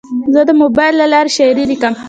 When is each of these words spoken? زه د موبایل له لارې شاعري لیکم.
زه 0.33 0.41
د 0.49 0.51
موبایل 0.61 0.93
له 1.01 1.07
لارې 1.13 1.31
شاعري 1.37 1.63
لیکم. 1.71 1.93